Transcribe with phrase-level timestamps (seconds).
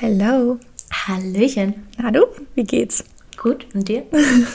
[0.00, 0.58] Hello.
[0.90, 1.86] Hallöchen.
[1.98, 3.04] Na du, wie geht's?
[3.36, 4.04] Gut, und dir?
[4.12, 4.46] Mir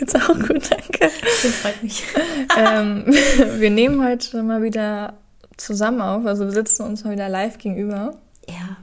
[0.00, 0.98] geht's auch gut, danke.
[1.00, 2.02] Das freut mich.
[2.58, 3.04] ähm,
[3.58, 5.14] wir nehmen heute mal wieder
[5.56, 8.18] zusammen auf, also wir sitzen uns mal wieder live gegenüber.
[8.48, 8.78] Ja,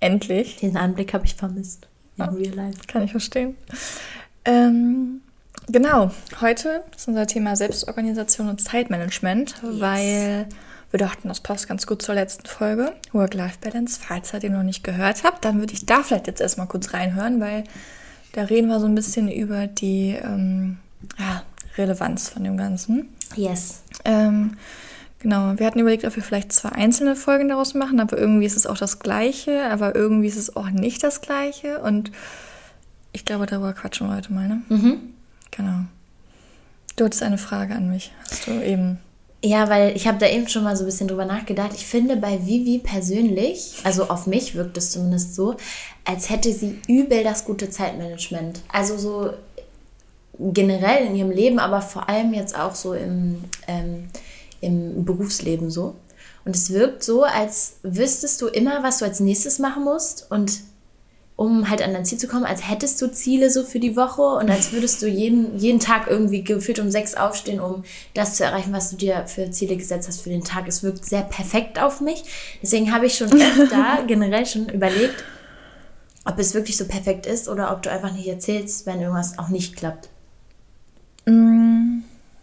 [0.00, 0.56] Endlich.
[0.56, 1.88] diesen Anblick habe ich vermisst.
[2.18, 2.30] In Ja.
[2.32, 2.78] real life.
[2.86, 3.56] Kann ich verstehen.
[4.44, 5.22] Ähm,
[5.68, 6.10] genau,
[6.42, 10.48] heute ist unser Thema Selbstorganisation und Zeitmanagement, weil
[10.90, 14.00] wir dachten, das passt ganz gut zur letzten Folge, Work-Life-Balance.
[14.00, 16.94] Falls ihr den noch nicht gehört habt, dann würde ich da vielleicht jetzt erstmal kurz
[16.94, 17.64] reinhören, weil
[18.32, 20.78] da reden wir so ein bisschen über die ähm,
[21.18, 21.42] ja,
[21.76, 23.08] Relevanz von dem Ganzen.
[23.34, 23.82] Yes.
[24.04, 24.56] Ähm,
[25.18, 28.56] genau, wir hatten überlegt, ob wir vielleicht zwei einzelne Folgen daraus machen, aber irgendwie ist
[28.56, 32.12] es auch das Gleiche, aber irgendwie ist es auch nicht das Gleiche und
[33.12, 34.62] ich glaube, darüber quatschen wir heute mal, ne?
[34.68, 35.00] Mhm.
[35.50, 35.80] Genau.
[36.96, 38.98] Du hattest eine Frage an mich, hast du eben.
[39.46, 41.70] Ja, weil ich habe da eben schon mal so ein bisschen drüber nachgedacht.
[41.72, 45.54] Ich finde bei Vivi persönlich, also auf mich wirkt es zumindest so,
[46.04, 48.60] als hätte sie übel das gute Zeitmanagement.
[48.72, 49.30] Also so
[50.40, 54.08] generell in ihrem Leben, aber vor allem jetzt auch so im, ähm,
[54.60, 55.94] im Berufsleben so.
[56.44, 60.58] Und es wirkt so, als wüsstest du immer, was du als nächstes machen musst und
[61.36, 64.22] um halt an dein Ziel zu kommen, als hättest du Ziele so für die Woche
[64.22, 67.84] und als würdest du jeden, jeden Tag irgendwie gefühlt um sechs aufstehen, um
[68.14, 70.66] das zu erreichen, was du dir für Ziele gesetzt hast für den Tag.
[70.66, 72.24] Es wirkt sehr perfekt auf mich.
[72.62, 75.24] Deswegen habe ich schon öfter generell schon überlegt,
[76.24, 79.48] ob es wirklich so perfekt ist oder ob du einfach nicht erzählst, wenn irgendwas auch
[79.48, 80.08] nicht klappt.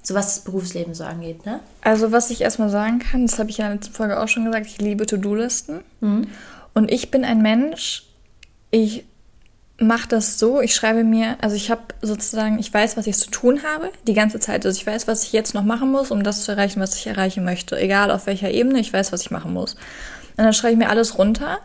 [0.04, 1.62] So was das Berufsleben so angeht, ne?
[1.82, 4.28] Also, was ich erstmal sagen kann, das habe ich ja in der letzten Folge auch
[4.28, 5.80] schon gesagt, ich liebe To-Do-Listen.
[6.74, 8.04] Und ich bin ein Mensch,
[8.74, 9.06] ich
[9.78, 13.30] mache das so, ich schreibe mir, also ich habe sozusagen, ich weiß, was ich zu
[13.30, 14.66] tun habe, die ganze Zeit.
[14.66, 17.06] Also ich weiß, was ich jetzt noch machen muss, um das zu erreichen, was ich
[17.06, 17.78] erreichen möchte.
[17.78, 19.76] Egal auf welcher Ebene, ich weiß, was ich machen muss.
[20.38, 21.60] Und dann schreibe ich mir alles runter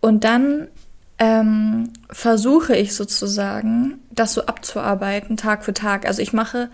[0.00, 0.66] und dann
[1.18, 6.06] ähm, versuche ich sozusagen, das so abzuarbeiten, Tag für Tag.
[6.06, 6.68] Also ich mache,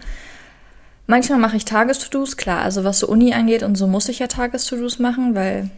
[1.07, 4.27] manchmal mache ich Tages-To-Dos, klar, also was so Uni angeht und so muss ich ja
[4.27, 5.69] Tages-To-Dos machen, weil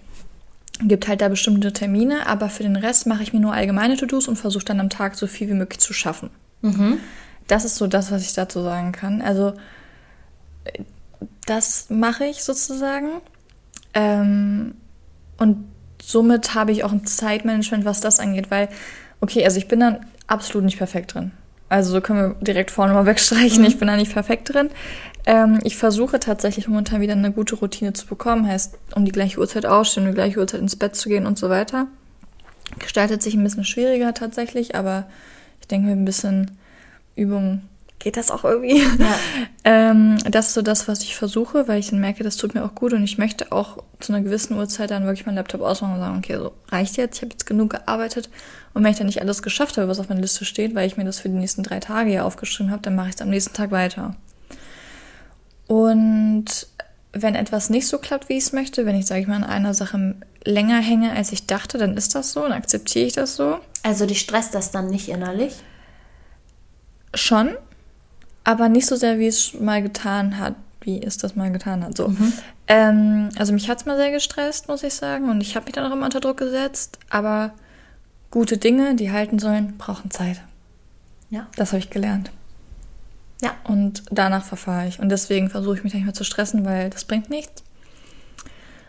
[0.80, 4.28] gibt halt da bestimmte Termine, aber für den Rest mache ich mir nur allgemeine To-Dos
[4.28, 6.30] und versuche dann am Tag so viel wie möglich zu schaffen.
[7.46, 9.22] Das ist so das, was ich dazu sagen kann.
[9.22, 9.54] Also
[11.46, 13.20] das mache ich sozusagen.
[13.94, 14.74] Ähm,
[15.38, 15.64] und
[16.02, 18.68] somit habe ich auch ein Zeitmanagement, was das angeht, weil,
[19.20, 21.32] okay, also ich bin dann absolut nicht perfekt drin.
[21.68, 23.64] Also so können wir direkt vorne mal wegstreichen.
[23.64, 24.70] Ich bin da nicht perfekt drin.
[25.28, 28.46] Ähm, ich versuche tatsächlich momentan wieder eine gute Routine zu bekommen.
[28.46, 31.38] Heißt, um die gleiche Uhrzeit aufstehen, um die gleiche Uhrzeit ins Bett zu gehen und
[31.38, 31.86] so weiter.
[32.78, 35.06] Gestaltet sich ein bisschen schwieriger tatsächlich, aber
[35.60, 36.52] ich denke, mit ein bisschen
[37.14, 37.60] Übung
[37.98, 38.82] geht das auch irgendwie.
[39.64, 42.64] ähm, das ist so das, was ich versuche, weil ich dann merke, das tut mir
[42.64, 45.94] auch gut und ich möchte auch zu einer gewissen Uhrzeit dann wirklich meinen Laptop ausmachen
[45.94, 48.30] und sagen, okay, so reicht jetzt, ich habe jetzt genug gearbeitet
[48.72, 50.96] und wenn ich dann nicht alles geschafft habe, was auf meiner Liste steht, weil ich
[50.96, 53.28] mir das für die nächsten drei Tage ja aufgeschrieben habe, dann mache ich es am
[53.28, 54.14] nächsten Tag weiter.
[55.68, 56.66] Und
[57.12, 59.44] wenn etwas nicht so klappt, wie ich es möchte, wenn ich, sage ich mal, an
[59.44, 63.36] einer Sache länger hänge, als ich dachte, dann ist das so, dann akzeptiere ich das
[63.36, 63.60] so.
[63.82, 65.54] Also dich stresst das dann nicht innerlich?
[67.14, 67.50] Schon,
[68.44, 71.96] aber nicht so sehr, wie es mal getan hat, wie es das mal getan hat.
[71.96, 72.12] So.
[72.66, 75.28] Ähm, also mich hat es mal sehr gestresst, muss ich sagen.
[75.30, 76.98] Und ich habe mich dann auch immer unter Druck gesetzt.
[77.10, 77.52] Aber
[78.30, 80.40] gute Dinge, die halten sollen, brauchen Zeit.
[81.30, 81.46] Ja.
[81.56, 82.30] Das habe ich gelernt.
[83.42, 83.54] Ja.
[83.64, 84.98] Und danach verfahre ich.
[84.98, 87.62] Und deswegen versuche ich mich nicht mehr zu stressen, weil das bringt nichts.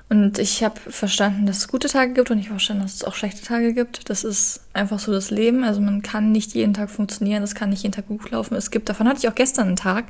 [0.10, 3.04] Und ich habe verstanden, dass es gute Tage gibt und ich habe verstanden, dass es
[3.04, 4.10] auch schlechte Tage gibt.
[4.10, 5.64] Das ist einfach so das Leben.
[5.64, 8.56] Also man kann nicht jeden Tag funktionieren, es kann nicht jeden Tag gut laufen.
[8.56, 10.06] Es gibt, davon hatte ich auch gestern einen Tag.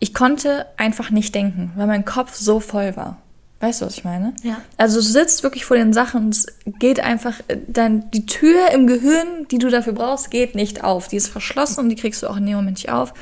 [0.00, 3.16] Ich konnte einfach nicht denken, weil mein Kopf so voll war.
[3.60, 4.34] Weißt du, was ich meine?
[4.44, 4.62] Ja.
[4.76, 6.46] Also du sitzt wirklich vor den Sachen und es
[6.78, 11.08] geht einfach, äh, dann die Tür im Gehirn, die du dafür brauchst, geht nicht auf.
[11.08, 13.12] Die ist verschlossen und die kriegst du auch in dem Moment nicht auf.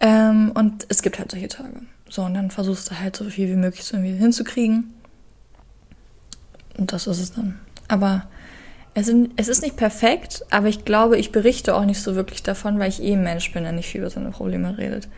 [0.00, 1.82] Ähm, und es gibt halt solche Tage.
[2.08, 4.94] So, und dann versuchst du halt so viel wie möglich so irgendwie hinzukriegen.
[6.76, 7.60] Und das ist es dann.
[7.88, 8.26] Aber
[8.94, 12.42] es, sind, es ist nicht perfekt, aber ich glaube, ich berichte auch nicht so wirklich
[12.42, 15.08] davon, weil ich eh ein Mensch bin, der nicht viel über seine Probleme redet.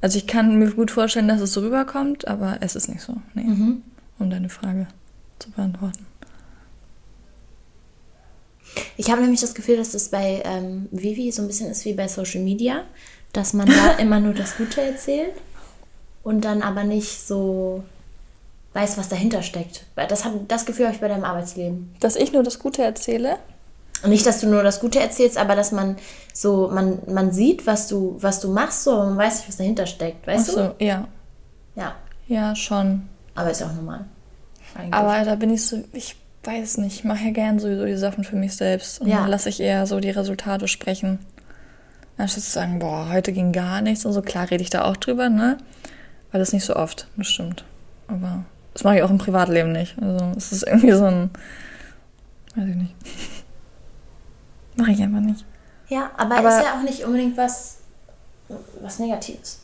[0.00, 3.16] Also ich kann mir gut vorstellen, dass es so rüberkommt, aber es ist nicht so.
[3.34, 3.42] Nee.
[4.18, 4.86] Um deine Frage
[5.38, 6.06] zu beantworten.
[8.96, 11.94] Ich habe nämlich das Gefühl, dass das bei ähm, Vivi so ein bisschen ist wie
[11.94, 12.84] bei Social Media,
[13.32, 15.34] dass man da immer nur das Gute erzählt
[16.22, 17.82] und dann aber nicht so
[18.72, 19.86] weiß, was dahinter steckt.
[19.96, 21.94] Das, hab, das Gefühl habe ich bei deinem Arbeitsleben.
[22.00, 23.38] Dass ich nur das Gute erzähle?
[24.02, 25.96] Und nicht, dass du nur das Gute erzählst, aber dass man
[26.32, 29.56] so, man, man sieht, was du, was du machst, so, und man weiß nicht, was
[29.58, 30.52] dahinter steckt, Ach weißt du?
[30.52, 31.06] so, ja.
[31.76, 31.94] Ja,
[32.26, 33.08] Ja, schon.
[33.34, 34.04] aber ist ja auch normal.
[34.74, 34.94] Eigentlich.
[34.94, 38.24] Aber da bin ich so, ich weiß nicht, ich mache ja gern sowieso die Sachen
[38.24, 39.00] für mich selbst.
[39.00, 39.18] Und ja.
[39.20, 41.18] dann lasse ich eher so die Resultate sprechen.
[42.16, 44.22] Anstatt zu sagen, boah, heute ging gar nichts und so.
[44.22, 45.58] Klar rede ich da auch drüber, ne?
[46.32, 47.64] Weil das nicht so oft, das stimmt.
[48.08, 48.44] Aber
[48.74, 49.96] das mache ich auch im Privatleben nicht.
[50.00, 51.30] Also es ist irgendwie so ein,
[52.56, 52.94] weiß ich nicht.
[54.80, 55.44] Mache ich einfach nicht.
[55.88, 57.78] Ja, aber, aber ist ja auch nicht unbedingt was,
[58.80, 59.60] was Negatives.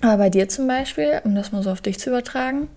[0.00, 2.68] Aber bei dir zum Beispiel, um das mal so auf dich zu übertragen,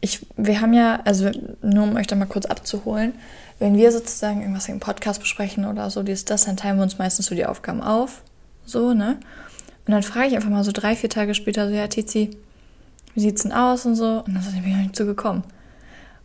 [0.00, 1.30] ich, wir haben ja, also
[1.62, 3.14] nur um euch da mal kurz abzuholen,
[3.60, 6.98] wenn wir sozusagen irgendwas im Podcast besprechen oder so, dies, das, dann teilen wir uns
[6.98, 8.22] meistens so die Aufgaben auf.
[8.66, 9.18] So, ne?
[9.86, 12.36] Und dann frage ich einfach mal so drei, vier Tage später so, ja, Tizi,
[13.14, 14.24] wie sieht's denn aus und so?
[14.26, 15.44] Und dann bin ich gar nicht zugekommen.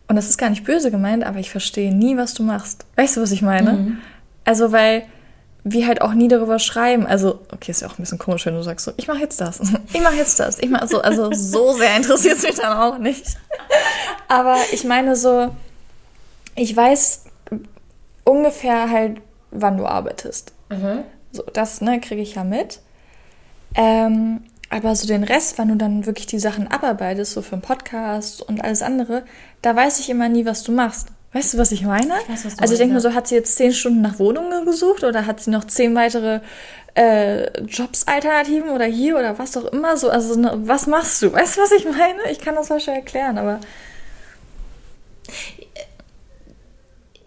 [0.08, 2.86] Und das ist gar nicht böse gemeint, aber ich verstehe nie, was du machst.
[2.96, 3.72] Weißt du, was ich meine?
[3.72, 3.98] Mhm.
[4.48, 5.02] Also, weil
[5.62, 7.06] wir halt auch nie darüber schreiben.
[7.06, 9.42] Also, okay, ist ja auch ein bisschen komisch, wenn du sagst so, ich mache jetzt
[9.42, 9.60] das,
[9.92, 12.96] ich mache jetzt das, ich mache so, also so sehr interessiert es mich dann auch
[12.96, 13.36] nicht.
[14.28, 15.54] Aber ich meine so,
[16.54, 17.24] ich weiß
[18.24, 20.54] ungefähr halt, wann du arbeitest.
[20.70, 21.04] Mhm.
[21.32, 22.80] So, das ne, kriege ich ja mit.
[23.74, 27.62] Ähm, aber so den Rest, wann du dann wirklich die Sachen abarbeitest, so für einen
[27.62, 29.24] Podcast und alles andere,
[29.60, 31.08] da weiß ich immer nie, was du machst.
[31.32, 32.14] Weißt du, was ich meine?
[32.22, 34.64] Ich weiß, was also ich denke mir so, hat sie jetzt zehn Stunden nach Wohnungen
[34.64, 36.40] gesucht oder hat sie noch zehn weitere
[36.94, 40.08] äh, Jobs-Alternativen oder hier oder was auch immer so?
[40.08, 41.32] Also ne, was machst du?
[41.32, 42.30] Weißt du, was ich meine?
[42.30, 43.60] Ich kann das wahrscheinlich erklären, aber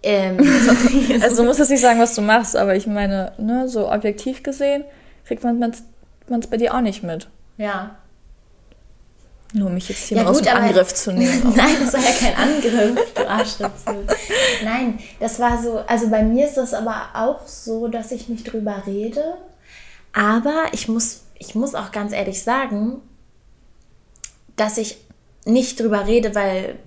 [0.03, 0.37] ähm.
[1.21, 4.41] also du musst jetzt nicht sagen, was du machst, aber ich meine, ne, so objektiv
[4.41, 4.83] gesehen
[5.25, 7.29] kriegt man es bei dir auch nicht mit.
[7.57, 7.97] Ja.
[9.53, 11.53] Nur um mich jetzt hier ja, mal gut, aus dem Angriff zu nehmen.
[11.55, 14.05] Nein, das war ja kein Angriff, du Arschritze.
[14.63, 18.51] Nein, das war so, also bei mir ist das aber auch so, dass ich nicht
[18.51, 19.35] drüber rede.
[20.13, 23.01] Aber ich muss, ich muss auch ganz ehrlich sagen,
[24.55, 24.97] dass ich
[25.45, 26.77] nicht drüber rede, weil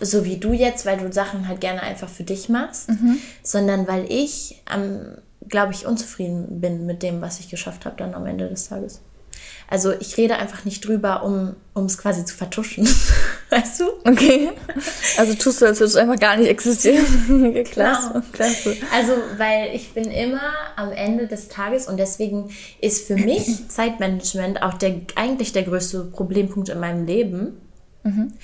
[0.00, 3.18] so wie du jetzt, weil du Sachen halt gerne einfach für dich machst, mhm.
[3.42, 8.14] sondern weil ich, ähm, glaube ich, unzufrieden bin mit dem, was ich geschafft habe dann
[8.14, 9.00] am Ende des Tages.
[9.68, 12.88] Also ich rede einfach nicht drüber, um es quasi zu vertuschen.
[13.50, 13.84] weißt du?
[14.04, 14.50] Okay.
[15.18, 17.04] Also tust du, als würde es einfach gar nicht existieren.
[17.64, 18.24] klasse, genau.
[18.32, 18.76] klasse.
[18.92, 24.62] Also, weil ich bin immer am Ende des Tages und deswegen ist für mich Zeitmanagement
[24.62, 27.60] auch der, eigentlich der größte Problempunkt in meinem Leben.
[28.04, 28.34] Mhm.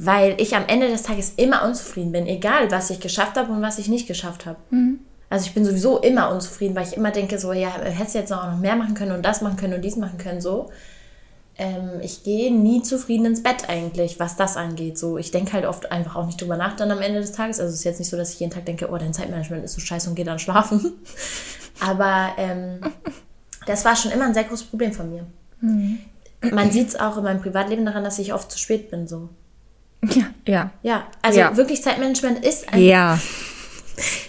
[0.00, 3.62] Weil ich am Ende des Tages immer unzufrieden bin, egal was ich geschafft habe und
[3.62, 4.58] was ich nicht geschafft habe.
[4.70, 5.00] Mhm.
[5.30, 8.30] Also ich bin sowieso immer unzufrieden, weil ich immer denke, so, ja, hättest du jetzt
[8.30, 10.70] noch mehr machen können und das machen können und dies machen können, so.
[11.60, 14.96] Ähm, ich gehe nie zufrieden ins Bett eigentlich, was das angeht.
[14.96, 17.58] So, ich denke halt oft einfach auch nicht drüber nach dann am Ende des Tages.
[17.58, 19.74] Also es ist jetzt nicht so, dass ich jeden Tag denke, oh, dein Zeitmanagement ist
[19.74, 20.92] so scheiße und gehe dann schlafen.
[21.80, 22.80] Aber ähm,
[23.66, 25.26] das war schon immer ein sehr großes Problem von mir.
[25.60, 25.98] Mhm.
[26.52, 29.28] Man sieht es auch in meinem Privatleben daran, dass ich oft zu spät bin, so.
[30.04, 30.70] Ja, ja.
[30.82, 31.56] Ja, also ja.
[31.56, 32.80] wirklich Zeitmanagement ist ein.
[32.80, 33.18] Ja.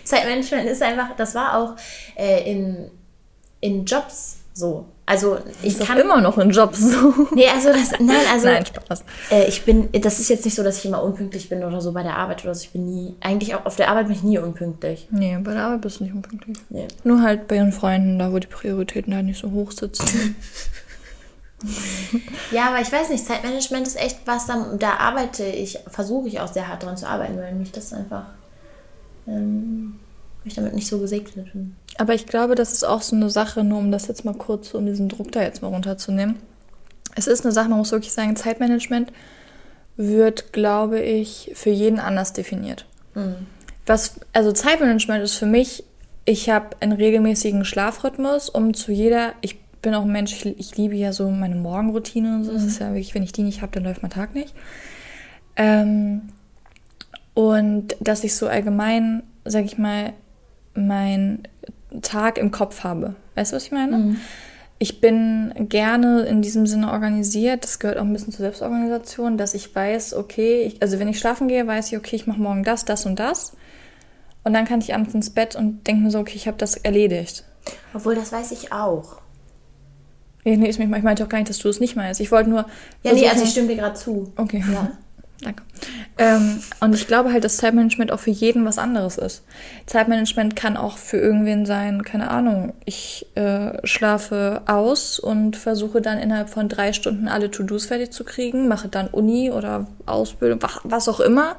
[0.03, 1.75] Zeitmanagement ist einfach, das war auch
[2.15, 2.91] äh, in,
[3.61, 4.85] in Jobs so.
[5.05, 7.13] Also ich ist kann immer noch in Jobs so.
[7.33, 9.03] Nee, also das nein, also nein, Spaß.
[9.31, 11.93] Äh, ich bin das ist jetzt nicht so, dass ich immer unpünktlich bin oder so
[11.93, 12.61] bei der Arbeit oder so.
[12.61, 15.07] Ich bin nie eigentlich auch auf der Arbeit bin ich nie unpünktlich.
[15.09, 16.57] Nee, bei der Arbeit bist du nicht unpünktlich.
[16.69, 16.87] Nee.
[17.03, 20.35] Nur halt bei ihren Freunden, da wo die Prioritäten halt nicht so hoch sitzen.
[22.51, 26.39] ja, aber ich weiß nicht, Zeitmanagement ist echt was, da, da arbeite ich, versuche ich
[26.39, 28.25] auch sehr hart dran zu arbeiten, weil mich das einfach
[29.29, 29.99] ähm,
[30.45, 31.75] ich damit nicht so gesegnet bin.
[31.97, 34.73] Aber ich glaube, das ist auch so eine Sache, nur um das jetzt mal kurz,
[34.73, 36.37] um diesen Druck da jetzt mal runterzunehmen.
[37.15, 39.11] Es ist eine Sache, man muss wirklich sagen, Zeitmanagement
[39.97, 42.85] wird, glaube ich, für jeden anders definiert.
[43.15, 43.47] Mhm.
[43.85, 45.83] Was, also Zeitmanagement ist für mich,
[46.25, 50.77] ich habe einen regelmäßigen Schlafrhythmus, um zu jeder, ich bin auch ein Mensch, ich, ich
[50.77, 52.51] liebe ja so meine Morgenroutine und so.
[52.51, 52.55] Mhm.
[52.55, 54.53] Das ist ja wirklich, wenn ich die nicht habe, dann läuft mein Tag nicht.
[55.55, 56.29] Ähm,
[57.33, 60.13] und dass ich so allgemein, sag ich mal,
[60.73, 61.43] meinen
[62.01, 63.15] Tag im Kopf habe.
[63.35, 63.97] Weißt du, was ich meine?
[63.97, 64.17] Mhm.
[64.81, 67.65] Ich bin gerne in diesem Sinne organisiert.
[67.65, 71.19] Das gehört auch ein bisschen zur Selbstorganisation, dass ich weiß, okay, ich, also wenn ich
[71.19, 73.57] schlafen gehe, weiß ich, okay, ich mache morgen das, das und das.
[74.43, 76.77] Und dann kann ich abends ins Bett und denke mir so, okay, ich habe das
[76.77, 77.43] erledigt.
[77.93, 79.19] Obwohl, das weiß ich auch.
[80.45, 82.21] Nee, nee, ich meinte auch gar nicht, dass du es nicht meinst.
[82.21, 82.65] Ich wollte nur.
[83.03, 84.31] Ja, nee, also ich stimme dir gerade zu.
[84.37, 84.63] Okay.
[84.71, 84.91] Ja.
[85.41, 85.63] Danke.
[86.17, 89.43] Ähm, und ich glaube halt, dass Zeitmanagement auch für jeden was anderes ist.
[89.85, 96.17] Zeitmanagement kann auch für irgendwen sein, keine Ahnung, ich äh, schlafe aus und versuche dann
[96.17, 101.07] innerhalb von drei Stunden alle To-Dos fertig zu kriegen, mache dann Uni oder Ausbildung, was
[101.07, 101.55] auch immer.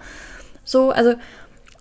[0.62, 1.14] So, also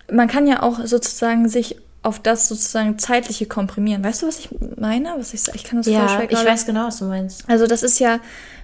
[0.09, 4.03] man kann ja auch sozusagen sich auf das sozusagen zeitliche komprimieren.
[4.03, 5.13] Weißt du, was ich meine?
[5.17, 7.43] Was ich, ich kann das Ja, voll schwer ich weiß genau, was du meinst.
[7.49, 8.19] Also das ist ja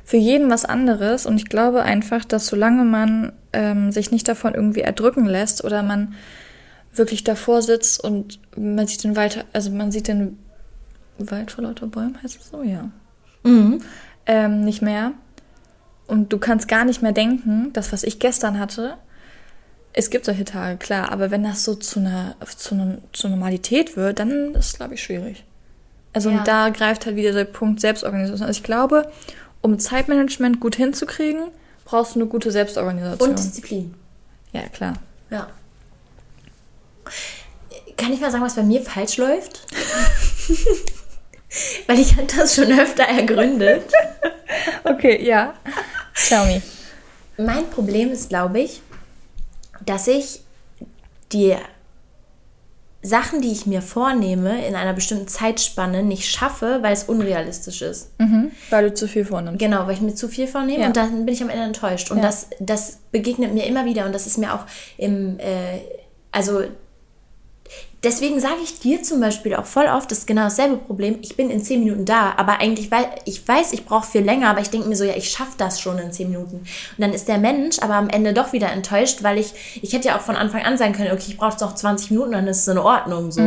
[0.06, 4.54] für jeden was anderes und ich glaube einfach, dass solange man ähm, sich nicht davon
[4.54, 6.16] irgendwie erdrücken lässt oder man
[6.94, 10.38] wirklich davor sitzt und man sieht den Wald, also man sieht den
[11.18, 12.90] Wald vor lauter Bäumen, heißt es so, ja.
[14.28, 15.12] Ähm, nicht mehr.
[16.08, 18.96] Und du kannst gar nicht mehr denken, das, was ich gestern hatte,
[19.98, 23.96] es gibt solche Tage, klar, aber wenn das so zu einer, zu einer, zur Normalität
[23.96, 25.46] wird, dann ist es, glaube ich, schwierig.
[26.12, 26.40] Also Ja.
[26.40, 28.46] und da greift halt wieder der Punkt Selbstorganisation.
[28.46, 29.10] Also ich glaube,
[29.62, 31.44] um Zeitmanagement gut hinzukriegen,
[31.86, 33.30] brauchst du eine gute Selbstorganisation.
[33.30, 33.94] Und Disziplin.
[34.52, 34.96] ja, klar.
[35.30, 35.48] Ja.
[37.98, 39.62] Kann ich mal sagen, was bei mir falsch läuft?
[41.88, 43.84] Weil ich habe das schon öfter ergründet.
[44.84, 45.54] Okay, ja.
[46.28, 46.62] Tell me.
[47.38, 48.82] Mein Problem ist, glaube ich,
[49.86, 50.42] dass ich
[51.32, 51.56] die
[53.02, 58.10] Sachen, die ich mir vornehme, in einer bestimmten Zeitspanne nicht schaffe, weil es unrealistisch ist.
[58.20, 59.60] Mhm, weil du zu viel vornimmst.
[59.60, 60.88] Genau, weil ich mir zu viel vornehme Ja.
[60.88, 62.10] und dann bin ich am Ende enttäuscht.
[62.10, 62.24] Und Ja.
[62.24, 64.66] das, das begegnet mir immer wieder und das ist mir auch
[64.98, 65.82] im, äh,
[66.32, 66.64] also
[68.06, 71.36] deswegen sage ich dir zum Beispiel auch voll oft, das ist genau dasselbe Problem, ich
[71.36, 74.62] bin in zehn Minuten da, aber eigentlich, weil ich weiß, ich brauche viel länger, aber
[74.62, 76.58] ich denke mir so, ja, ich schaffe das schon in zehn Minuten.
[76.58, 76.68] Und
[77.00, 80.18] dann ist der Mensch aber am Ende doch wieder enttäuscht, weil ich, ich hätte ja
[80.18, 82.68] auch von Anfang an sagen können, okay, ich brauche noch 20 Minuten, dann ist es
[82.68, 83.42] in Ordnung so.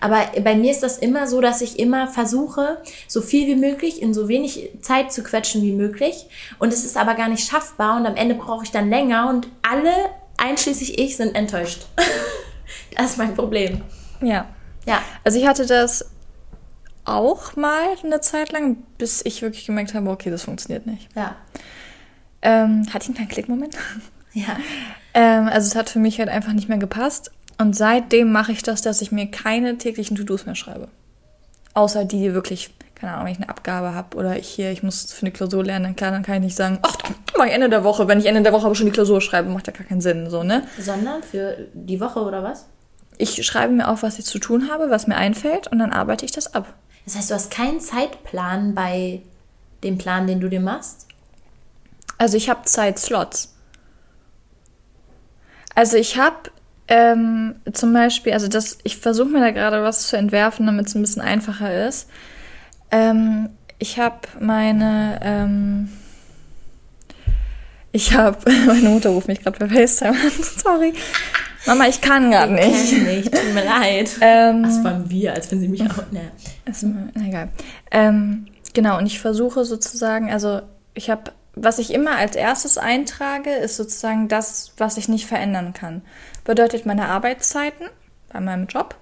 [0.00, 4.00] Aber bei mir ist das immer so, dass ich immer versuche, so viel wie möglich
[4.00, 6.26] in so wenig Zeit zu quetschen wie möglich.
[6.58, 9.48] Und es ist aber gar nicht schaffbar und am Ende brauche ich dann länger und
[9.62, 9.92] alle,
[10.38, 11.86] einschließlich ich, sind enttäuscht.
[12.96, 13.82] das ist mein Problem.
[14.20, 14.46] Ja.
[14.86, 15.00] Ja.
[15.24, 16.10] Also ich hatte das
[17.04, 21.08] auch mal eine Zeit lang, bis ich wirklich gemerkt habe, okay, das funktioniert nicht.
[21.16, 21.36] Ja.
[22.42, 23.76] Ähm, hatte ich einen kleinen Klickmoment?
[24.32, 24.56] Ja.
[25.12, 27.32] ähm, also es hat für mich halt einfach nicht mehr gepasst.
[27.58, 30.86] Und seitdem mache ich das, dass ich mir keine täglichen To-Dos mehr schreibe.
[31.74, 34.84] Außer die, die wirklich, keine Ahnung, wenn ich eine Abgabe habe oder ich hier, ich
[34.84, 36.96] muss für eine Klausur lernen, dann, klar, dann kann ich nicht sagen, ach,
[37.36, 38.06] mach ich Ende der Woche.
[38.06, 40.30] Wenn ich Ende der Woche aber schon die Klausur schreibe, macht ja gar keinen Sinn,
[40.30, 40.62] so, ne?
[40.78, 42.66] Sondern für die Woche oder was?
[43.20, 46.24] Ich schreibe mir auf, was ich zu tun habe, was mir einfällt und dann arbeite
[46.24, 46.74] ich das ab.
[47.04, 49.22] Das heißt, du hast keinen Zeitplan bei
[49.82, 51.06] dem Plan, den du dir machst?
[52.18, 53.54] Also ich habe Zeitslots.
[55.74, 56.50] Also ich habe
[56.88, 60.94] ähm, zum Beispiel, also das, ich versuche mir da gerade was zu entwerfen, damit es
[60.94, 62.08] ein bisschen einfacher ist.
[62.90, 65.90] Ähm, ich habe meine, ähm,
[67.92, 70.92] ich habe, meine Mutter ruft mich gerade per FaceTime an, sorry.
[71.66, 72.90] Mama, ich kann gerade nicht.
[72.90, 74.10] Kenn nicht, tut mir leid.
[74.20, 76.10] Ähm, Was waren wir, als wenn sie mich auch.
[76.10, 76.30] Ne.
[76.64, 77.48] Ist mir, egal.
[77.90, 80.62] Ähm, genau, und ich versuche sozusagen, also
[80.94, 85.72] ich habe, was ich immer als erstes eintrage, ist sozusagen das, was ich nicht verändern
[85.72, 86.02] kann.
[86.44, 87.86] Bedeutet meine Arbeitszeiten
[88.32, 88.96] bei meinem Job.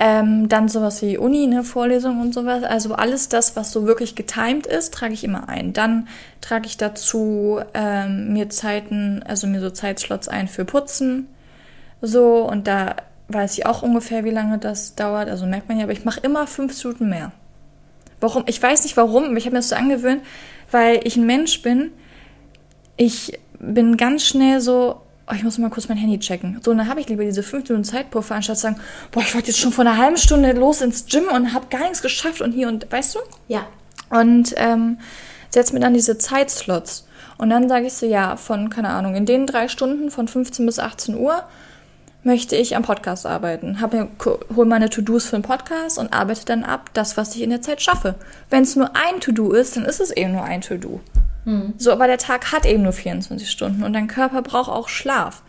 [0.00, 2.62] Ähm, dann sowas wie Uni, ne, Vorlesung und sowas.
[2.62, 5.72] Also alles das, was so wirklich getimed ist, trage ich immer ein.
[5.72, 6.06] Dann
[6.40, 11.26] trage ich dazu ähm, mir Zeiten, also mir so Zeitslots ein für Putzen.
[12.00, 12.96] So, und da
[13.28, 15.28] weiß ich auch ungefähr, wie lange das dauert.
[15.28, 17.32] Also merkt man ja, aber ich mache immer fünf Minuten mehr.
[18.20, 18.44] Warum?
[18.46, 20.22] Ich weiß nicht warum, aber ich habe mir das so angewöhnt,
[20.70, 21.92] weil ich ein Mensch bin.
[22.96, 26.58] Ich bin ganz schnell so, oh, ich muss mal kurz mein Handy checken.
[26.62, 28.80] So, und dann habe ich lieber diese fünf Minuten Zeitpuffer, anstatt zu sagen,
[29.12, 31.82] boah, ich wollte jetzt schon vor einer halben Stunde los ins Gym und habe gar
[31.82, 33.18] nichts geschafft und hier und, weißt du?
[33.46, 33.66] Ja.
[34.10, 34.98] Und ähm,
[35.50, 37.06] setze mir dann diese Zeitslots.
[37.36, 40.66] Und dann sage ich so, ja, von, keine Ahnung, in den drei Stunden von 15
[40.66, 41.44] bis 18 Uhr
[42.28, 43.80] möchte ich am Podcast arbeiten.
[43.80, 44.08] Hab mir,
[44.54, 47.62] hol meine To-Dos für den Podcast und arbeite dann ab das, was ich in der
[47.62, 48.16] Zeit schaffe.
[48.50, 51.00] Wenn es nur ein To-Do ist, dann ist es eben nur ein To-Do.
[51.78, 55.42] So, aber der Tag hat eben nur 24 Stunden und dein Körper braucht auch Schlaf.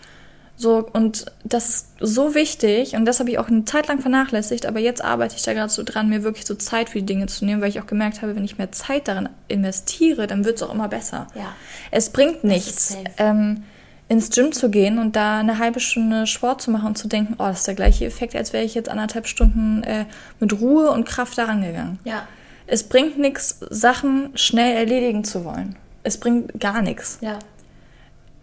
[0.55, 4.65] So, und das ist so wichtig und das habe ich auch eine Zeit lang vernachlässigt,
[4.65, 7.27] aber jetzt arbeite ich da gerade so dran, mir wirklich so Zeit für die Dinge
[7.27, 10.55] zu nehmen, weil ich auch gemerkt habe, wenn ich mehr Zeit darin investiere, dann wird
[10.57, 11.27] es auch immer besser.
[11.36, 11.53] Ja.
[11.91, 13.63] Es bringt ist nichts, ähm,
[14.10, 17.36] ins Gym zu gehen und da eine halbe Stunde Sport zu machen und zu denken,
[17.38, 20.06] oh, das ist der gleiche Effekt, als wäre ich jetzt anderthalb Stunden äh,
[20.39, 22.00] mit Ruhe und Kraft daran gegangen.
[22.04, 22.28] Ja.
[22.66, 25.75] Es bringt nichts, Sachen schnell erledigen zu wollen.
[26.04, 27.20] Es bringt gar nichts.
[27.22, 27.38] Ja.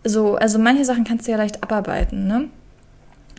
[0.04, 2.48] So, also manche Sachen kannst du ja leicht abarbeiten, ne?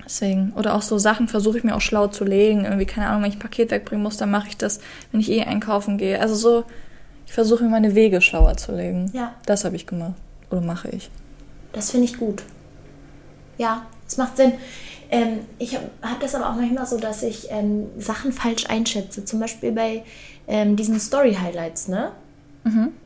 [0.04, 0.52] Deswegen.
[0.54, 2.66] Oder auch so Sachen versuche ich mir auch schlau zu legen.
[2.66, 4.80] Irgendwie, keine Ahnung, wenn ich ein Paket wegbringen muss, dann mache ich das,
[5.12, 6.20] wenn ich eh einkaufen gehe.
[6.20, 6.64] Also so,
[7.26, 9.12] ich versuche mir meine Wege schlauer zu legen.
[9.14, 9.34] Ja.
[9.46, 10.14] Das habe ich gemacht.
[10.50, 11.10] Oder mache ich.
[11.78, 12.42] Das finde ich gut.
[13.60, 14.54] Ja, es macht Sinn.
[15.12, 19.26] Ähm, ich habe hab das aber auch manchmal so, dass ich ähm, Sachen falsch einschätze.
[19.26, 20.04] Zum Beispiel bei
[20.48, 22.14] ähm, diesen Story-Highlights, ne?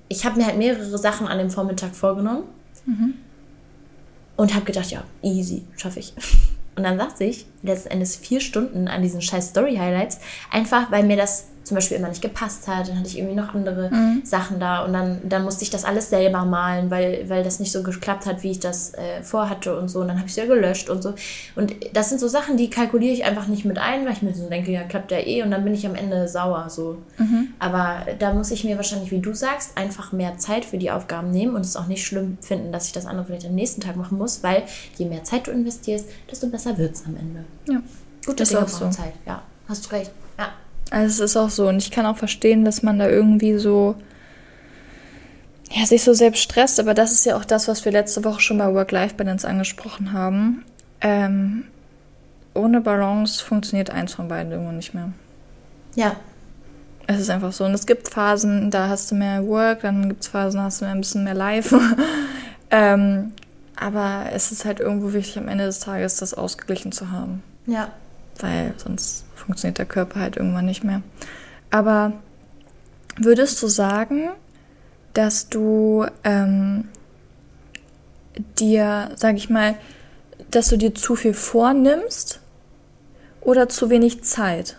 [0.07, 2.43] Ich habe mir halt mehrere Sachen an dem Vormittag vorgenommen
[4.37, 6.13] und habe gedacht, ja, easy, schaffe ich.
[6.77, 11.17] Und dann saß ich letzten Endes vier Stunden an diesen scheiß Story-Highlights, einfach weil mir
[11.17, 12.87] das zum Beispiel immer nicht gepasst hat.
[12.87, 14.21] Dann hatte ich irgendwie noch andere mhm.
[14.23, 17.71] Sachen da und dann, dann musste ich das alles selber malen, weil, weil das nicht
[17.71, 20.01] so geklappt hat, wie ich das äh, vorhatte und so.
[20.01, 21.13] Und dann habe ich es ja gelöscht und so.
[21.55, 24.33] Und das sind so Sachen, die kalkuliere ich einfach nicht mit ein, weil ich mir
[24.33, 26.97] so denke, ja, klappt ja eh und dann bin ich am Ende sauer so.
[27.17, 27.49] Mhm.
[27.59, 31.31] Aber da muss ich mir wahrscheinlich, wie du sagst, einfach mehr Zeit für die Aufgaben
[31.31, 33.95] nehmen und es auch nicht schlimm finden, dass ich das andere vielleicht am nächsten Tag
[33.95, 34.63] machen muss, weil
[34.97, 37.45] je mehr Zeit du investierst, desto besser wird es am Ende.
[37.69, 37.81] Ja.
[38.25, 38.89] Gute Dinge brauchen so.
[38.89, 39.41] Zeit, ja.
[39.67, 40.11] Hast du recht.
[40.37, 40.49] Ja.
[40.91, 41.67] Also es ist auch so.
[41.67, 43.95] Und ich kann auch verstehen, dass man da irgendwie so
[45.71, 48.41] ja, sich so selbst stresst, aber das ist ja auch das, was wir letzte Woche
[48.41, 50.65] schon bei Work-Life-Balance angesprochen haben.
[50.99, 51.63] Ähm,
[52.53, 55.13] ohne Balance funktioniert eins von beiden irgendwo nicht mehr.
[55.95, 56.17] Ja.
[57.07, 57.63] Es ist einfach so.
[57.65, 60.81] Und es gibt Phasen, da hast du mehr Work, dann gibt es Phasen, da hast
[60.81, 61.79] du mehr, ein bisschen mehr Life.
[62.71, 63.31] ähm,
[63.77, 67.41] aber es ist halt irgendwo wichtig, am Ende des Tages das ausgeglichen zu haben.
[67.65, 67.89] Ja.
[68.39, 71.01] Weil sonst funktioniert der Körper halt irgendwann nicht mehr.
[71.69, 72.13] Aber
[73.17, 74.29] würdest du sagen,
[75.13, 76.87] dass du ähm,
[78.59, 79.75] dir, sag ich mal,
[80.49, 82.39] dass du dir zu viel vornimmst
[83.41, 84.77] oder zu wenig Zeit?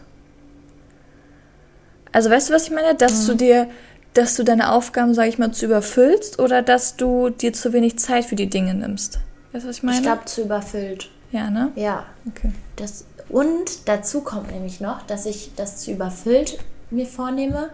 [2.12, 2.94] Also weißt du, was ich meine?
[2.94, 3.26] Dass mhm.
[3.28, 3.71] du dir,
[4.14, 7.99] dass du deine Aufgaben, sag ich mal, zu überfüllst oder dass du dir zu wenig
[7.99, 9.18] Zeit für die Dinge nimmst?
[9.52, 9.99] Weißt du, was ich meine?
[9.99, 11.11] Ich glaube, zu überfüllt.
[11.30, 11.73] Ja, ne?
[11.76, 12.04] Ja.
[12.28, 12.52] Okay.
[12.76, 16.59] Das, und dazu kommt nämlich noch, dass ich das zu überfüllt
[16.91, 17.71] mir vornehme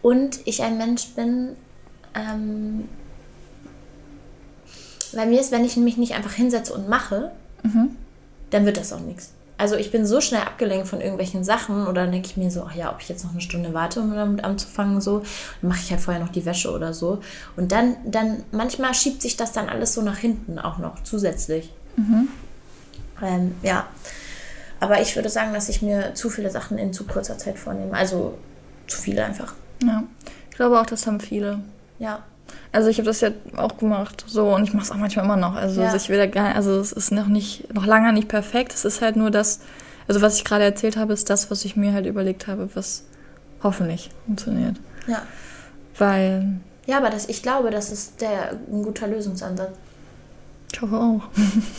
[0.00, 1.56] und ich ein Mensch bin,
[2.14, 2.88] ähm,
[5.12, 7.96] bei mir ist, wenn ich mich nicht einfach hinsetze und mache, mhm.
[8.50, 9.32] dann wird das auch nichts.
[9.58, 12.64] Also ich bin so schnell abgelenkt von irgendwelchen Sachen oder dann denke ich mir so,
[12.68, 15.20] ach ja, ob ich jetzt noch eine Stunde warte, um damit anzufangen, so,
[15.60, 17.20] dann mache ich halt vorher noch die Wäsche oder so.
[17.56, 21.72] Und dann, dann, manchmal schiebt sich das dann alles so nach hinten auch noch zusätzlich.
[21.96, 22.28] Mhm.
[23.22, 23.86] Ähm, ja.
[24.80, 27.94] Aber ich würde sagen, dass ich mir zu viele Sachen in zu kurzer Zeit vornehme.
[27.94, 28.36] Also
[28.86, 29.54] zu viele einfach.
[29.82, 30.04] Ja.
[30.50, 31.60] Ich glaube auch, das haben viele.
[31.98, 32.22] Ja.
[32.72, 35.36] Also ich habe das ja auch gemacht, so und ich mache es auch manchmal immer
[35.36, 35.54] noch.
[35.54, 35.94] Also ja.
[35.94, 38.72] ich will gar, also es ist noch nicht, noch lange nicht perfekt.
[38.72, 39.60] Es ist halt nur das,
[40.08, 43.04] also was ich gerade erzählt habe, ist das, was ich mir halt überlegt habe, was
[43.62, 44.76] hoffentlich funktioniert.
[45.06, 45.22] Ja.
[45.98, 46.60] Weil.
[46.86, 49.72] Ja, aber das, ich glaube, das ist der ein guter Lösungsansatz.
[50.72, 51.22] Ich hoffe auch.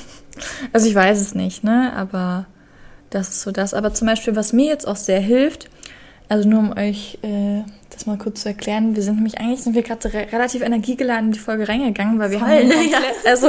[0.73, 1.93] also ich weiß es nicht, ne?
[1.95, 2.45] Aber
[3.09, 3.73] das ist so das.
[3.73, 5.69] Aber zum Beispiel, was mir jetzt auch sehr hilft,
[6.29, 9.75] also nur um euch äh, das mal kurz zu erklären, wir sind nämlich eigentlich sind
[9.75, 12.99] wir gerade re relativ energiegeladen in die Folge reingegangen, weil wir Voll, haben den ja.
[13.25, 13.47] also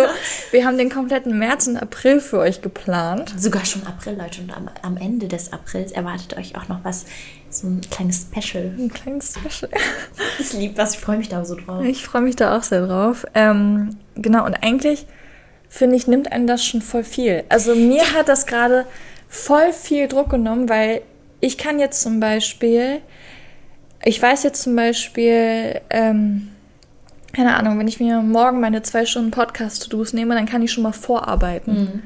[0.52, 3.34] wir haben den kompletten März und April für euch geplant.
[3.36, 7.04] Sogar schon April, Leute, und am, am Ende des Aprils erwartet euch auch noch was,
[7.50, 8.72] so ein kleines Special.
[8.78, 9.70] Ein kleines Special.
[10.38, 11.84] ich liebe was, ich freue mich da so drauf.
[11.84, 13.26] Ich freue mich da auch sehr drauf.
[13.34, 15.06] Ähm, genau, und eigentlich
[15.68, 17.44] finde ich, nimmt einen das schon voll viel.
[17.48, 18.86] Also mir hat das gerade
[19.28, 21.02] voll viel Druck genommen, weil
[21.40, 23.00] ich kann jetzt zum Beispiel,
[24.04, 26.48] ich weiß jetzt zum Beispiel, ähm,
[27.32, 30.82] keine Ahnung, wenn ich mir morgen meine zwei Stunden Podcast-To-Dos nehme, dann kann ich schon
[30.82, 31.74] mal vorarbeiten.
[31.74, 32.02] Mhm.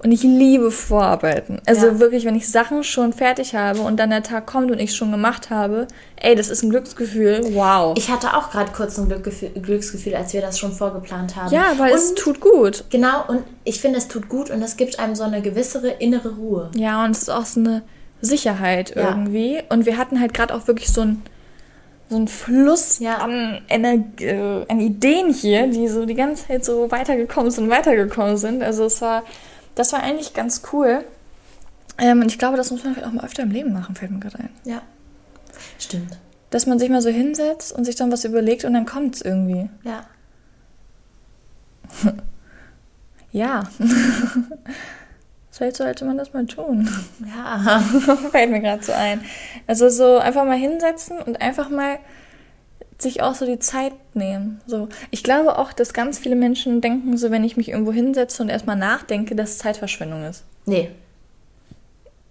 [0.00, 1.60] Und ich liebe Vorarbeiten.
[1.66, 1.98] Also ja.
[1.98, 5.10] wirklich, wenn ich Sachen schon fertig habe und dann der Tag kommt und ich schon
[5.10, 7.40] gemacht habe, ey, das ist ein Glücksgefühl.
[7.54, 7.98] Wow.
[7.98, 11.52] Ich hatte auch gerade kurz ein Glücksgefühl, Glücksgefühl, als wir das schon vorgeplant haben.
[11.52, 12.84] Ja, weil und, es tut gut.
[12.90, 16.36] Genau, und ich finde, es tut gut und es gibt einem so eine gewissere innere
[16.36, 16.70] Ruhe.
[16.76, 17.82] Ja, und es ist auch so eine
[18.20, 19.56] Sicherheit irgendwie.
[19.56, 19.62] Ja.
[19.68, 21.22] Und wir hatten halt gerade auch wirklich so ein
[22.10, 23.18] so ein Fluss ja.
[23.18, 28.38] an, Energie, äh, an Ideen hier, die so die ganze Zeit so weitergekommen sind, weitergekommen
[28.38, 28.62] sind.
[28.62, 29.24] Also es war
[29.78, 31.04] das war eigentlich ganz cool.
[31.98, 34.18] Ähm, und ich glaube, das muss man auch mal öfter im Leben machen, fällt mir
[34.18, 34.50] gerade ein.
[34.64, 34.82] Ja.
[35.78, 36.18] Stimmt.
[36.50, 39.22] Dass man sich mal so hinsetzt und sich dann was überlegt und dann kommt es
[39.22, 39.68] irgendwie.
[39.84, 40.04] Ja.
[43.32, 43.68] ja.
[45.50, 46.88] Vielleicht sollte man das mal tun.
[47.26, 47.80] Ja.
[48.30, 49.24] Fällt mir gerade so ein.
[49.66, 51.98] Also so einfach mal hinsetzen und einfach mal
[52.98, 54.60] sich auch so die Zeit nehmen.
[54.66, 58.42] So, ich glaube auch, dass ganz viele Menschen denken, so wenn ich mich irgendwo hinsetze
[58.42, 60.44] und erstmal nachdenke, dass Zeitverschwendung ist.
[60.66, 60.90] Nee.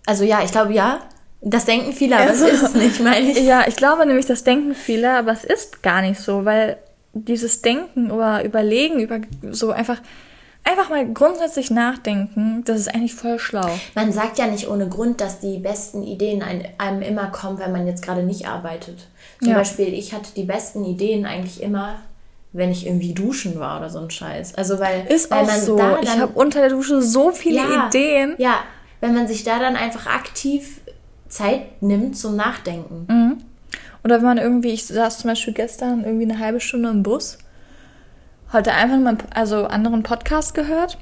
[0.06, 1.00] Also ja, ich glaube ja.
[1.42, 3.40] Das denken viele, aber also, das ist es nicht, meine ich.
[3.44, 6.78] Ja, ich glaube nämlich, das denken viele, aber es ist gar nicht so, weil
[7.14, 10.02] dieses Denken oder Überlegen über so einfach
[10.68, 13.70] einfach mal grundsätzlich nachdenken, das ist eigentlich voll schlau.
[13.96, 16.44] Man sagt ja nicht ohne Grund, dass die besten Ideen
[16.78, 19.08] einem immer kommen, wenn man jetzt gerade nicht arbeitet.
[19.40, 19.58] Zum ja.
[19.58, 22.00] Beispiel, ich hatte die besten Ideen eigentlich immer,
[22.54, 24.56] wenn ich irgendwie duschen war oder so ein Scheiß.
[24.56, 25.78] Also weil ist weil auch man so.
[25.78, 28.36] Dann, ich habe unter der Dusche so viele ja, Ideen.
[28.38, 28.62] Ja,
[29.00, 30.82] wenn man sich da dann einfach aktiv
[31.28, 33.06] Zeit nimmt zum Nachdenken.
[33.08, 33.38] Mhm.
[34.04, 37.38] Oder wenn man irgendwie, ich saß zum Beispiel gestern irgendwie eine halbe Stunde im Bus,
[38.54, 40.98] heute einfach mal also anderen Podcast gehört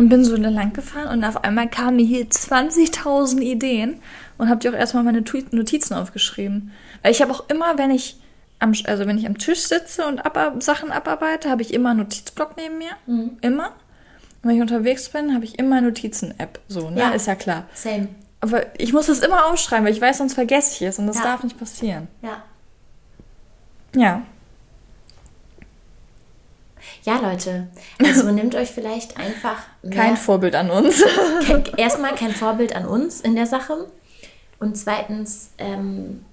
[0.00, 4.00] und bin so lang gefahren und auf einmal kamen mir hier 20.000 Ideen
[4.38, 6.72] und habe dir auch erstmal meine Notizen aufgeschrieben.
[7.02, 8.18] Weil ich habe auch immer, wenn ich
[8.60, 11.98] am, also wenn ich am Tisch sitze und ab, Sachen abarbeite, habe ich immer einen
[11.98, 12.92] Notizblock neben mir.
[13.06, 13.36] Mhm.
[13.42, 13.74] Immer.
[14.42, 16.60] Und wenn ich unterwegs bin, habe ich immer eine Notizen-App.
[16.66, 17.00] So, ne?
[17.00, 17.10] Ja.
[17.10, 17.64] Ist ja klar.
[17.74, 18.08] Same.
[18.40, 21.18] Aber ich muss das immer aufschreiben, weil ich weiß, sonst vergesse ich es und das
[21.18, 21.24] ja.
[21.24, 22.08] darf nicht passieren.
[22.22, 22.42] Ja.
[23.94, 24.22] Ja.
[27.04, 27.68] Ja, Leute,
[28.02, 29.62] also nehmt euch vielleicht einfach.
[29.90, 31.02] Kein Vorbild an uns.
[31.76, 33.86] erstmal kein Vorbild an uns in der Sache.
[34.58, 36.24] Und zweitens, ähm,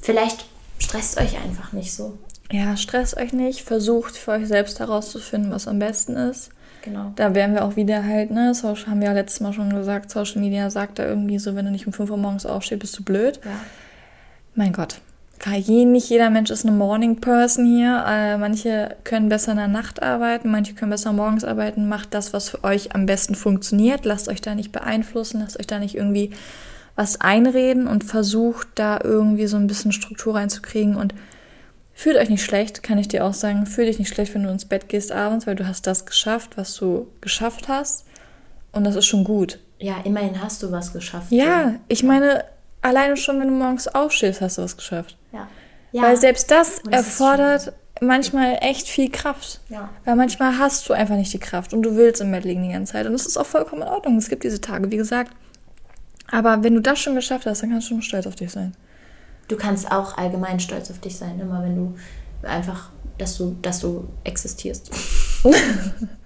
[0.00, 0.46] vielleicht
[0.78, 2.18] stresst euch einfach nicht so.
[2.50, 3.62] Ja, stresst euch nicht.
[3.62, 6.50] Versucht für euch selbst herauszufinden, was am besten ist.
[6.82, 7.12] Genau.
[7.16, 10.10] Da wären wir auch wieder halt, ne, Social, haben wir ja letztes Mal schon gesagt,
[10.10, 12.98] Social Media sagt da irgendwie so, wenn du nicht um 5 Uhr morgens aufstehst, bist
[12.98, 13.40] du blöd.
[13.42, 13.52] Ja.
[14.54, 15.00] Mein Gott.
[15.46, 18.04] Nicht jeder Mensch ist eine Morning Person hier.
[18.08, 21.88] Äh, manche können besser in der Nacht arbeiten, manche können besser morgens arbeiten.
[21.88, 24.04] Macht das, was für euch am besten funktioniert.
[24.04, 26.30] Lasst euch da nicht beeinflussen, lasst euch da nicht irgendwie
[26.96, 31.14] was einreden und versucht da irgendwie so ein bisschen Struktur reinzukriegen und
[31.92, 33.66] fühlt euch nicht schlecht, kann ich dir auch sagen.
[33.66, 36.56] Fühl dich nicht schlecht, wenn du ins Bett gehst abends, weil du hast das geschafft,
[36.56, 38.04] was du geschafft hast.
[38.72, 39.58] Und das ist schon gut.
[39.78, 41.30] Ja, immerhin hast du was geschafft.
[41.30, 42.44] Ja, ich meine,
[42.84, 45.16] alleine schon, wenn du morgens aufstehst, hast du was geschafft.
[45.32, 45.48] Ja.
[45.92, 46.02] ja.
[46.02, 49.60] Weil selbst das, das erfordert manchmal echt viel Kraft.
[49.68, 49.90] Ja.
[50.04, 52.72] Weil manchmal hast du einfach nicht die Kraft und du willst im Bett liegen die
[52.72, 53.06] ganze Zeit.
[53.06, 54.18] Und das ist auch vollkommen in Ordnung.
[54.18, 55.32] Es gibt diese Tage, wie gesagt.
[56.30, 58.74] Aber wenn du das schon geschafft hast, dann kannst du schon stolz auf dich sein.
[59.48, 61.94] Du kannst auch allgemein stolz auf dich sein, immer wenn du
[62.42, 64.90] einfach, dass du, dass du existierst.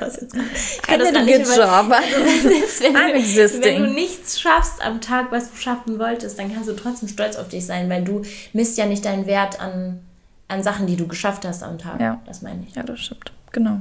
[0.00, 1.90] das jetzt ich kann das nicht good job.
[1.90, 3.62] wenn, I'm existing.
[3.62, 7.36] wenn du nichts schaffst am Tag, was du schaffen wolltest, dann kannst du trotzdem stolz
[7.36, 10.00] auf dich sein, weil du misst ja nicht deinen Wert an,
[10.48, 12.00] an Sachen, die du geschafft hast am Tag.
[12.00, 12.20] Ja.
[12.26, 12.74] Das meine ich.
[12.74, 13.32] Ja, das stimmt.
[13.52, 13.80] Genau.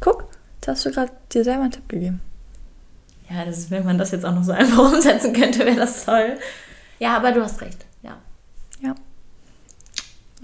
[0.00, 0.26] Guck,
[0.60, 2.20] da hast du gerade dir selber einen Tipp gegeben.
[3.28, 6.04] Ja, das ist, wenn man das jetzt auch noch so einfach umsetzen könnte, wäre das
[6.04, 6.38] toll.
[6.98, 7.84] Ja, aber du hast recht.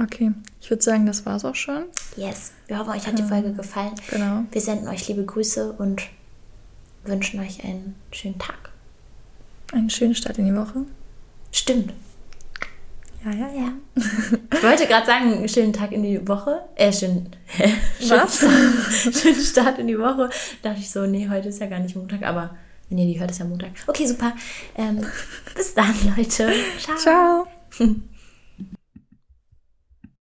[0.01, 1.85] Okay, ich würde sagen, das war's auch schon.
[2.17, 3.93] Yes, wir hoffen, euch hat die Folge gefallen.
[4.11, 4.45] Genau.
[4.51, 6.03] Wir senden euch liebe Grüße und
[7.05, 8.71] wünschen euch einen schönen Tag.
[9.73, 10.87] Einen schönen Start in die Woche.
[11.51, 11.93] Stimmt.
[13.25, 13.73] Ja, ja, ja.
[13.95, 16.63] Ich wollte gerade sagen, schönen Tag in die Woche.
[16.75, 17.29] Äh, schön.
[18.09, 18.41] Was?
[19.21, 20.29] schönen Start in die Woche.
[20.63, 22.57] Da dachte ich so, nee, heute ist ja gar nicht Montag, aber
[22.89, 23.71] wenn ihr die hört, ist ja Montag.
[23.87, 24.33] Okay, super.
[24.77, 25.07] Ähm,
[25.55, 26.53] bis dann, Leute.
[26.79, 26.97] Ciao.
[26.99, 27.47] Ciao.